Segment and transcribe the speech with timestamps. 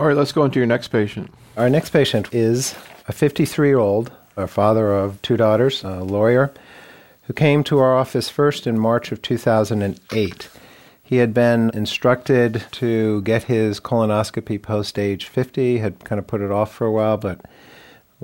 [0.00, 1.30] All right, let's go into your next patient.
[1.58, 2.74] Our next patient is
[3.06, 6.54] a 53 year old, a father of two daughters, a lawyer,
[7.24, 10.48] who came to our office first in March of 2008.
[11.02, 16.40] He had been instructed to get his colonoscopy post age 50, had kind of put
[16.40, 17.44] it off for a while, but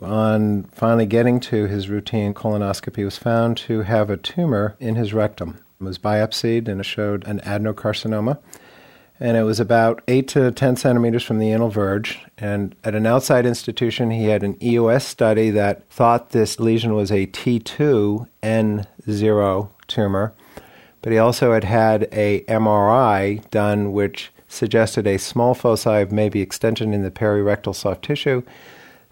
[0.00, 5.12] on finally getting to his routine colonoscopy, was found to have a tumor in his
[5.12, 5.58] rectum.
[5.78, 8.38] It was biopsied and it showed an adenocarcinoma.
[9.18, 12.18] And it was about 8 to 10 centimeters from the anal verge.
[12.36, 17.10] And at an outside institution, he had an EUS study that thought this lesion was
[17.10, 20.34] a T2N0 tumor.
[21.00, 26.40] But he also had had a MRI done, which suggested a small foci of maybe
[26.40, 28.42] extension in the perirectal soft tissue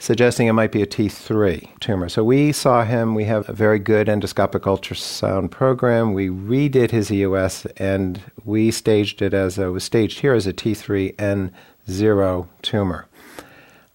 [0.05, 2.11] suggesting it might be a T3 tumor.
[2.11, 3.15] So we saw him.
[3.15, 6.13] We have a very good endoscopic ultrasound program.
[6.13, 10.53] We redid his EUS and we staged it as a, was staged here as a
[10.53, 13.07] T3N0 tumor.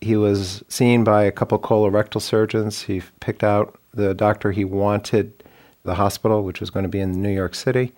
[0.01, 2.81] He was seen by a couple colorectal surgeons.
[2.83, 5.43] He picked out the doctor he wanted,
[5.83, 7.93] the hospital, which was going to be in New York City.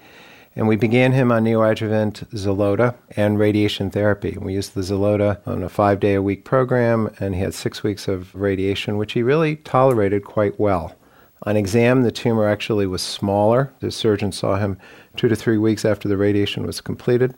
[0.56, 4.38] And we began him on neoadjuvant Xeloda and radiation therapy.
[4.40, 7.84] We used the Xeloda on a five day a week program, and he had six
[7.84, 10.96] weeks of radiation, which he really tolerated quite well.
[11.44, 13.74] On exam, the tumor actually was smaller.
[13.80, 14.78] The surgeon saw him
[15.16, 17.34] two to three weeks after the radiation was completed.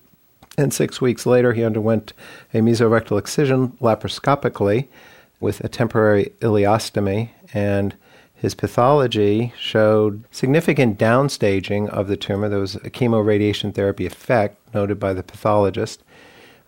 [0.58, 2.14] And six weeks later, he underwent
[2.53, 4.88] a mesorectal excision laparoscopically
[5.39, 7.30] with a temporary ileostomy.
[7.53, 7.95] And
[8.44, 12.50] his pathology showed significant downstaging of the tumor.
[12.50, 16.03] There was a chemoradiation therapy effect noted by the pathologist.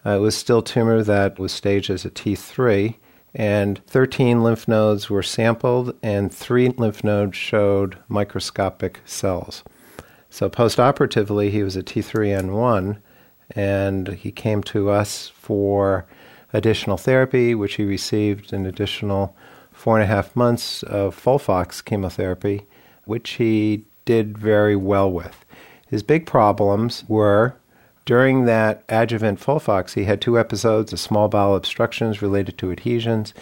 [0.05, 2.95] Uh, it was still tumor that was staged as a T3,
[3.33, 9.61] and 13 lymph nodes were sampled, and three lymph nodes showed microscopic cells.
[10.29, 12.99] So, postoperatively, he was a T3N1,
[13.51, 16.05] and he came to us for
[16.53, 19.35] additional therapy, which he received an additional
[19.75, 22.63] four and a half months of Folfox chemotherapy,
[23.05, 25.45] which he did very well with.
[25.87, 27.55] His big problems were
[28.05, 33.33] during that adjuvant Folfox, he had two episodes of small bowel obstructions related to adhesions,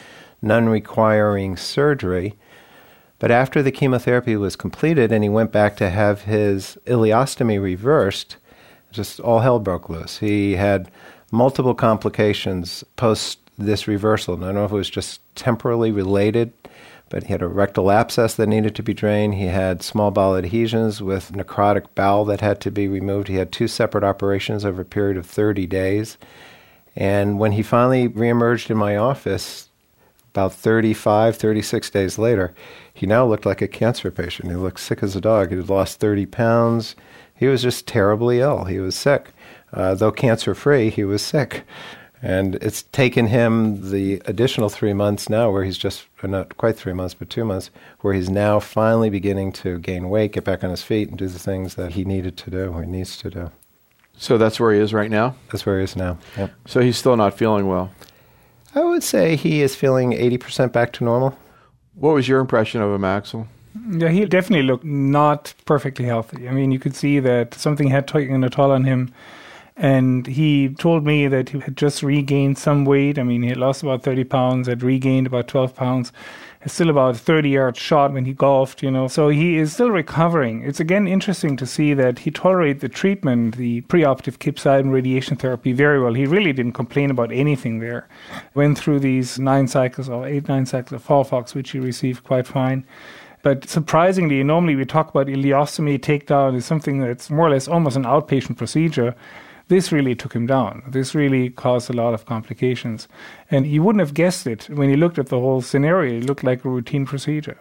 [0.42, 2.36] none requiring surgery.
[3.20, 8.38] But after the chemotherapy was completed and he went back to have his ileostomy reversed,
[8.92, 10.20] just all hell broke loose.
[10.20, 10.90] He had
[11.30, 14.34] multiple complications post this reversal.
[14.34, 16.54] And I don't know if it was just temporally related,
[17.10, 19.36] but he had a rectal abscess that needed to be drained.
[19.36, 23.28] He had small bowel adhesions with necrotic bowel that had to be removed.
[23.28, 26.18] He had two separate operations over a period of 30 days.
[26.96, 29.70] And when he finally reemerged in my office,
[30.34, 32.56] about 35, 36 days later,
[32.92, 34.50] he now looked like a cancer patient.
[34.50, 35.52] He looked sick as a dog.
[35.52, 36.96] He had lost 30 pounds.
[37.36, 38.66] He was just terribly ill.
[38.66, 39.30] He was sick.
[39.72, 41.64] Uh, though cancer free, he was sick.
[42.26, 46.94] And it's taken him the additional three months now, where he's just, not quite three
[46.94, 47.70] months, but two months,
[48.00, 51.28] where he's now finally beginning to gain weight, get back on his feet, and do
[51.28, 53.52] the things that he needed to do, or he needs to do.
[54.18, 55.36] So that's where he is right now?
[55.52, 56.54] That's where he is now, yep.
[56.66, 57.92] So he's still not feeling well?
[58.74, 61.38] I would say he is feeling 80% back to normal.
[61.96, 63.48] What was your impression of him, Axel?
[63.90, 66.48] Yeah, he definitely looked not perfectly healthy.
[66.48, 69.14] I mean, you could see that something had taken a toll on him
[69.76, 73.18] and he told me that he had just regained some weight.
[73.18, 76.12] I mean, he had lost about 30 pounds, had regained about 12 pounds.
[76.66, 79.10] Still about a 30 yard shot when he golfed, you know.
[79.10, 80.64] So he is still recovering.
[80.64, 85.74] It's again interesting to see that he tolerated the treatment, the preoperative capecitabine radiation therapy
[85.74, 86.14] very well.
[86.14, 88.08] He really didn't complain about anything there.
[88.54, 92.48] Went through these nine cycles or eight, nine cycles of Folfox, which he received quite
[92.48, 92.86] fine.
[93.42, 97.98] But surprisingly, normally we talk about ileostomy takedown is something that's more or less almost
[97.98, 99.16] an outpatient procedure
[99.68, 100.84] this really took him down.
[100.88, 103.08] This really caused a lot of complications.
[103.50, 106.18] And you wouldn't have guessed it when you looked at the whole scenario.
[106.18, 107.58] It looked like a routine procedure.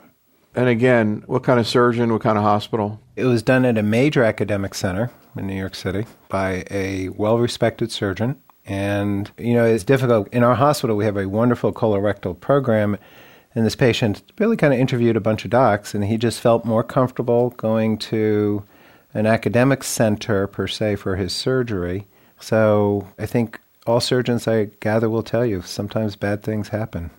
[0.54, 3.00] And again, what kind of surgeon, what kind of hospital?
[3.16, 7.38] It was done at a major academic center in New York City by a well
[7.38, 8.40] respected surgeon.
[8.66, 10.28] And, you know, it's difficult.
[10.28, 12.98] In our hospital, we have a wonderful colorectal program.
[13.54, 16.64] And this patient really kind of interviewed a bunch of docs, and he just felt
[16.64, 18.64] more comfortable going to
[19.14, 22.06] an academic center per se for his surgery.
[22.40, 27.10] So I think all surgeons I gather will tell you sometimes bad things happen.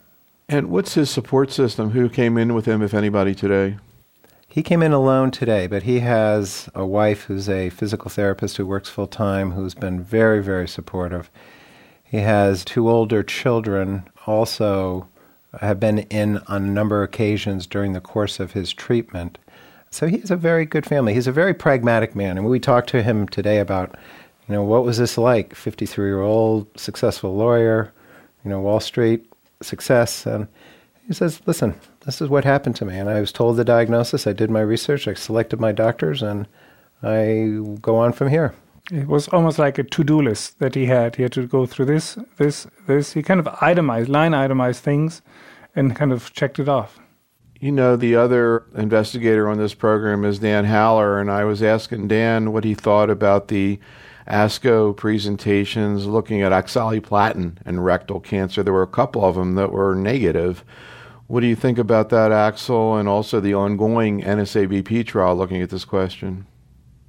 [0.49, 1.91] And what's his support system?
[1.91, 3.77] Who came in with him, if anybody, today?
[4.47, 8.67] He came in alone today, but he has a wife who's a physical therapist who
[8.67, 11.31] works full time, who's been very, very supportive.
[12.03, 15.07] He has two older children, also
[15.59, 19.39] have been in on a number of occasions during the course of his treatment.
[19.93, 21.13] So he's a very good family.
[21.13, 22.37] He's a very pragmatic man.
[22.37, 23.95] And we talked to him today about,
[24.47, 25.53] you know, what was this like?
[25.53, 27.93] 53 year old, successful lawyer,
[28.43, 29.31] you know, Wall Street
[29.61, 30.25] success.
[30.25, 30.47] And
[31.07, 32.97] he says, listen, this is what happened to me.
[32.97, 34.25] And I was told the diagnosis.
[34.25, 35.07] I did my research.
[35.07, 36.47] I selected my doctors, and
[37.03, 38.53] I go on from here.
[38.91, 41.17] It was almost like a to-do list that he had.
[41.17, 43.13] He had to go through this, this, this.
[43.13, 45.21] He kind of itemized, line itemized things,
[45.75, 46.99] and kind of checked it off.
[47.63, 52.09] You know, the other investigator on this program is Dan Haller, and I was asking
[52.09, 53.79] Dan what he thought about the
[54.27, 58.63] ASCO presentations looking at oxaliplatin and rectal cancer.
[58.63, 60.65] There were a couple of them that were negative.
[61.27, 65.69] What do you think about that, Axel, and also the ongoing NSABP trial looking at
[65.69, 66.47] this question?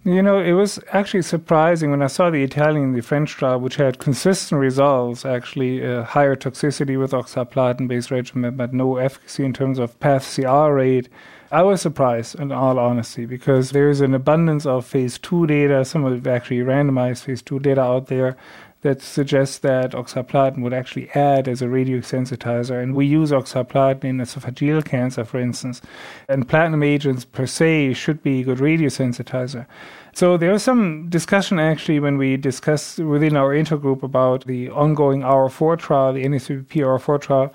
[0.07, 3.59] You know, it was actually surprising when I saw the Italian and the French trial,
[3.59, 9.55] which had consistent results, actually uh, higher toxicity with oxaliplatin-based regimen, but no efficacy in
[9.55, 11.09] terms of path CR rate.
[11.51, 16.05] I was surprised, in all honesty, because there's an abundance of phase two data, some
[16.05, 18.37] of actually randomized phase two data out there
[18.85, 22.83] that suggests that oxaliplatin would actually add as a radiosensitizer.
[22.83, 25.81] And we use oxaliplatin in esophageal cancer, for instance.
[26.29, 29.67] And platinum agents per se should be a good radiosensitizer.
[30.13, 35.23] So there was some discussion actually when we discussed within our intergroup about the ongoing
[35.23, 37.53] R4 trial, the NSABP R4 trial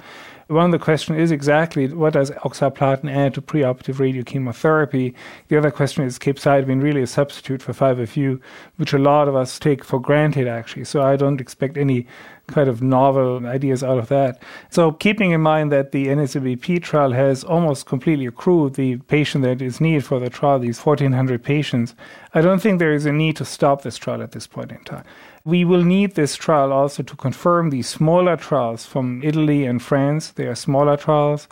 [0.50, 5.14] one of the questions is exactly what does oxaliplatin add to preoperative radiochemotherapy?
[5.48, 8.42] The other question is capecitabine really a substitute for 5FU,
[8.78, 10.86] which a lot of us take for granted actually.
[10.86, 12.08] So I don't expect any
[12.50, 14.42] kind of novel ideas out of that.
[14.70, 19.62] So keeping in mind that the NSABP trial has almost completely accrued the patient that
[19.62, 21.96] is needed for the trial, these 1,400 patients,
[22.34, 24.84] I don't think there is a need to stop this trial at this point in
[24.84, 25.04] time.
[25.46, 30.32] We will need this trial also to confirm the smaller trials from Italy and France.
[30.32, 31.48] They are smaller trials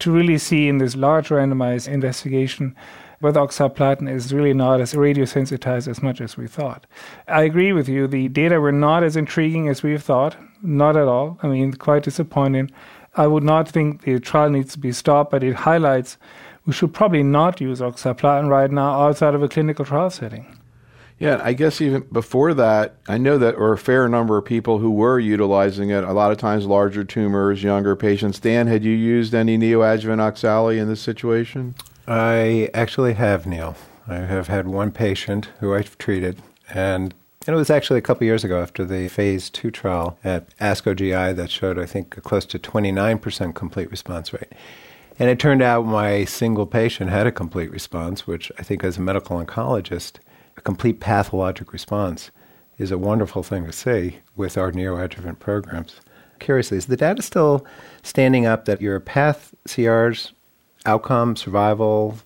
[0.00, 2.74] to really see in this large randomized investigation
[3.20, 6.86] whether oxaliplatin is really not as radiosensitized as much as we thought.
[7.28, 8.06] I agree with you.
[8.06, 10.36] The data were not as intriguing as we thought.
[10.62, 11.38] Not at all.
[11.42, 12.70] I mean, quite disappointing.
[13.16, 16.16] I would not think the trial needs to be stopped, but it highlights
[16.64, 20.56] we should probably not use oxaliplatin right now outside of a clinical trial setting.
[21.18, 24.46] Yeah, I guess even before that, I know that there were a fair number of
[24.46, 26.04] people who were utilizing it.
[26.04, 28.38] A lot of times, larger tumors, younger patients.
[28.38, 31.74] Dan, had you used any neoadjuvant oxali in this situation?
[32.10, 33.76] I actually have, Neil.
[34.08, 37.14] I have had one patient who I've treated, and
[37.46, 40.94] and it was actually a couple years ago after the phase two trial at ASCO
[40.94, 44.52] GI that showed, I think, a close to 29% complete response rate.
[45.20, 48.98] And it turned out my single patient had a complete response, which I think, as
[48.98, 50.18] a medical oncologist,
[50.56, 52.32] a complete pathologic response
[52.76, 56.00] is a wonderful thing to see with our neoadjuvant programs.
[56.40, 57.64] Curiously, is the data still
[58.02, 60.32] standing up that your path CRs,
[60.86, 62.18] outcome, survival,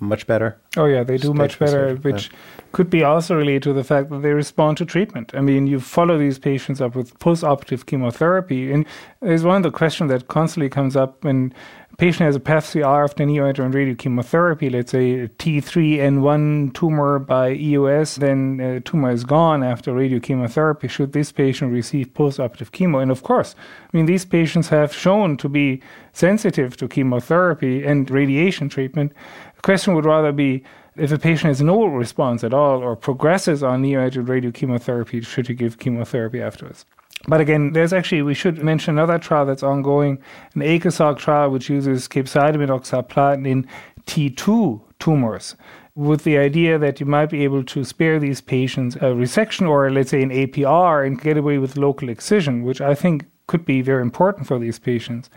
[0.00, 0.58] much better?
[0.76, 2.30] Oh, yeah, they do much better, which
[2.72, 5.32] could be also related to the fact that they respond to treatment.
[5.34, 8.84] I mean, you follow these patients up with post-operative chemotherapy, and
[9.20, 11.54] there's one of the questions that constantly comes up when
[11.98, 18.56] patient has a PATH-CR after neoadjuvant radiochemotherapy, let's say a T3N1 tumor by EUS, then
[18.56, 20.88] the tumor is gone after radiochemotherapy.
[20.88, 23.02] Should this patient receive post-operative chemo?
[23.02, 23.54] And of course,
[23.92, 25.82] I mean, these patients have shown to be
[26.12, 29.12] sensitive to chemotherapy and radiation treatment.
[29.56, 30.64] The question would rather be,
[30.96, 35.54] if a patient has no response at all or progresses on neoadjuvant radiochemotherapy, should you
[35.54, 36.86] give chemotherapy afterwards?
[37.26, 40.18] But again, there's actually, we should mention another trial that's ongoing,
[40.54, 43.66] an ACOSOG trial, which uses capecitabine oxaliplatin in
[44.06, 45.56] T2 tumors,
[45.94, 49.90] with the idea that you might be able to spare these patients a resection or,
[49.90, 53.80] let's say, an APR and get away with local excision, which I think could be
[53.80, 55.30] very important for these patients.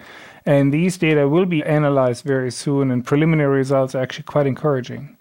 [0.45, 5.16] And these data will be analyzed very soon, and preliminary results are actually quite encouraging.